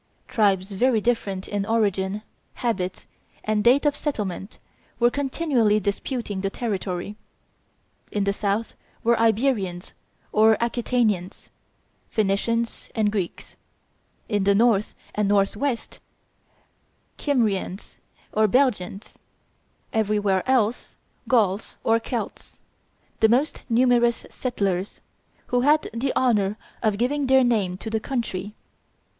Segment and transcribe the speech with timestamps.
[0.27, 2.23] Tribes very different in origin,
[2.55, 3.05] habits,
[3.43, 4.57] and date of settlement,
[4.99, 7.15] were continually disputing the territory.
[8.11, 9.93] In the south were Iberians
[10.31, 11.51] or Aquitanians,
[12.09, 13.57] Phoenicians and Greeks;
[14.27, 15.99] in the north and north west,
[17.19, 17.97] Kymrians
[18.33, 19.19] or Belgians;
[19.93, 20.95] everywhere else,
[21.27, 22.63] Gauls or Celts,
[23.19, 24.99] the most numerous settlers,
[25.53, 28.55] who had the honor of giving their name to the country.